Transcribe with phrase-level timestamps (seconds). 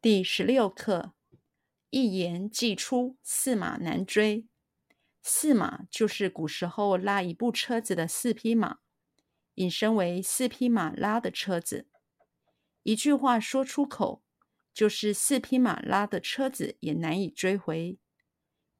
[0.00, 1.12] 第十六课：
[1.90, 4.46] 一言既出，驷马难追。
[5.20, 8.78] 驷马就是古时候拉一部车子的四匹马，
[9.54, 11.88] 引申为四匹马拉的车子。
[12.84, 14.22] 一句话说出口，
[14.72, 17.98] 就是四匹马拉的车子也难以追回，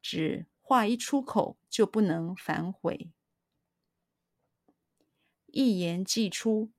[0.00, 3.10] 指话一出口就不能反悔。
[5.46, 6.70] 一言既出。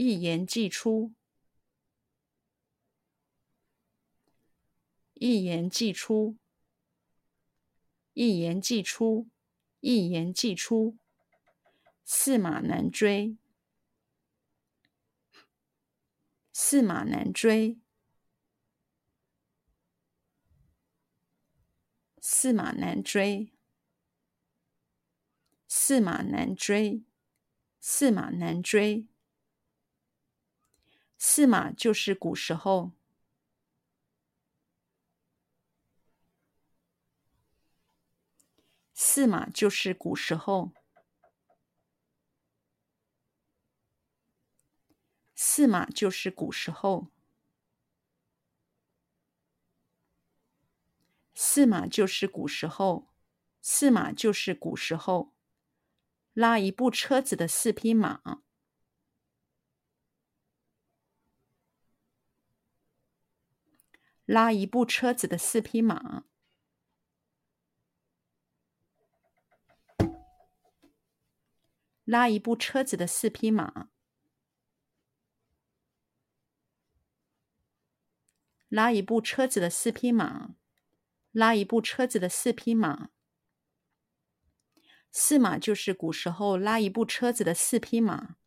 [0.00, 1.12] 一言既出，
[5.14, 6.38] 一言既出，
[8.12, 9.28] 一言既出，
[9.80, 10.96] 一言既出，
[12.04, 13.36] 驷马难追，
[16.52, 17.80] 驷马难追，
[22.20, 23.52] 驷马难追，
[25.66, 27.02] 驷马难追，
[27.80, 29.08] 驷马难追。
[31.38, 32.90] 四马就是古时候，
[38.92, 40.72] 四马就是古时候，
[45.36, 47.06] 四马就是古时候，
[51.36, 53.06] 四马就是古时候，
[53.60, 55.32] 四马就是古时候，
[56.32, 58.42] 拉一部车子的四匹马。
[64.28, 66.24] 拉一部车子的四匹马，
[72.04, 73.88] 拉一部车子的四匹马，
[78.68, 80.50] 拉一部车子的四匹马，
[81.32, 83.08] 拉一部车子的四匹马。
[85.10, 88.37] 四马就是古时候拉一部车子的四匹马。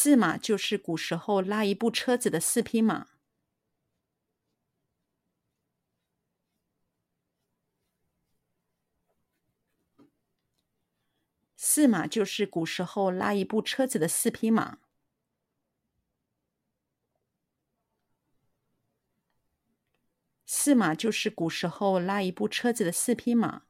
[0.00, 3.08] 四马就是古时候拉一部车子的四匹马。
[11.56, 14.78] 四马就是古时候拉一部车子的四匹马。
[20.46, 23.62] 四马就是古时候拉一部车子的四匹马。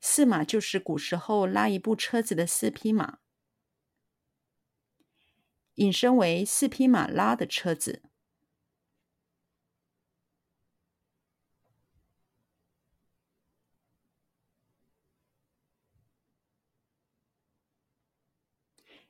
[0.00, 3.18] 四马就是古时候拉一部车子的四匹马。
[5.80, 8.02] 引申为四匹马拉的车子。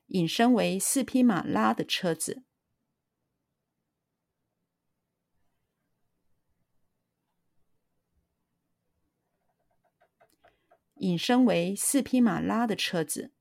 [0.07, 2.43] 引申为四匹马拉的车子。
[10.95, 13.33] 引申为四匹马拉的车子。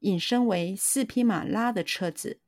[0.00, 2.40] 引申为四匹马拉的车子，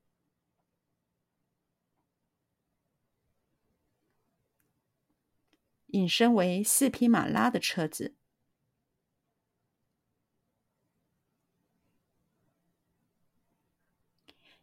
[5.88, 8.15] 引申为四匹马拉的车子。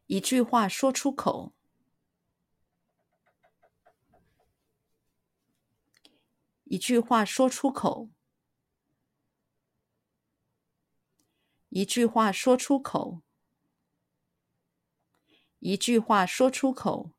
[0.06, 1.54] 一句话说出口，
[6.64, 8.10] 一句话说出口。
[11.78, 13.22] 一句话说出口，
[15.60, 17.12] 一句话说出口，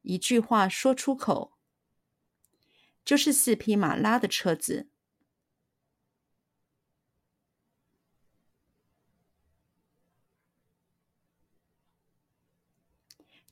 [0.00, 1.58] 一句话说出口，
[3.04, 4.88] 就是四匹马拉的车子，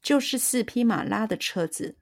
[0.00, 1.99] 就是四匹马拉的车子。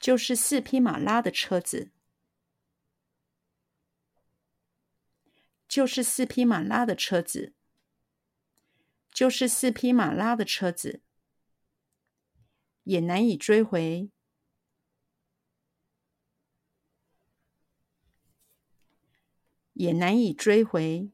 [0.00, 1.90] 就是四匹马拉的车子，
[5.68, 7.52] 就是四匹马拉的车子，
[9.12, 11.02] 就是四匹马拉的车子，
[12.84, 14.10] 也难以追回，
[19.74, 21.10] 也难以追回，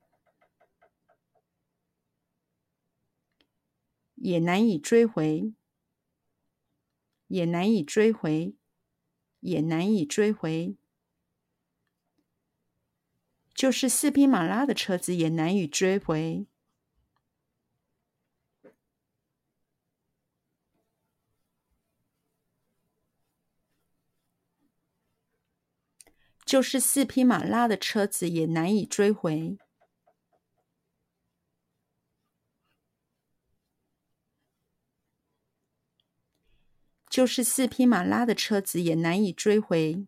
[4.15, 5.53] 也难以追回，
[7.27, 8.55] 也难以追回。
[9.47, 10.77] 也难以追回，
[13.55, 16.47] 就是四匹马拉的车子也难以追回，
[26.45, 29.59] 就是四匹马拉的车子也难以追回。
[37.17, 40.07] 就是四匹马拉的车子也难以追回。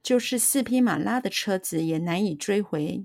[0.00, 3.04] 就是四匹马拉的车子也难以追回。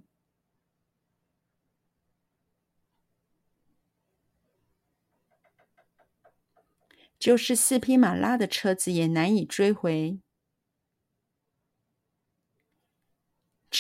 [7.18, 10.20] 就是四匹马拉的车子也难以追回。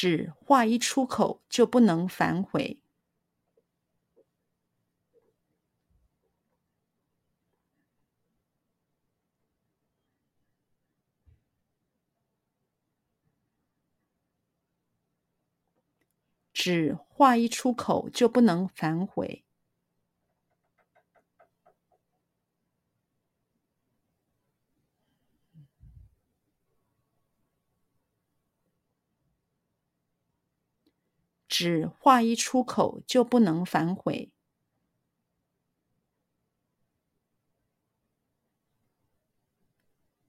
[0.01, 2.81] 只话一出口就不能反悔。
[16.53, 19.48] 只话一出口就不能反悔。
[31.61, 34.31] 只话一出口就不能反悔。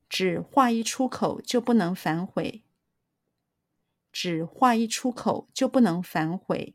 [0.09, 2.65] 只话一出口就不能反悔。
[4.11, 6.75] 只话一出口就不能反悔。